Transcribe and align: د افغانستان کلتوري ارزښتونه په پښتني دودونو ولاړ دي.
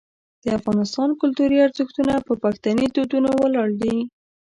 د 0.43 0.45
افغانستان 0.59 1.09
کلتوري 1.21 1.57
ارزښتونه 1.67 2.13
په 2.27 2.33
پښتني 2.43 2.85
دودونو 2.95 3.29
ولاړ 3.41 3.69
دي. 3.81 3.95